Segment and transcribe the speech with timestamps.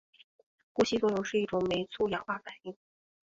[0.73, 2.75] 呼吸作用是一种酶促氧化反应。